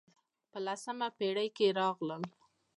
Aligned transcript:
په 0.51 0.57
لسمه 0.65 1.07
پېړۍ 1.17 1.49
کې 1.57 1.67
راغلل. 1.79 2.23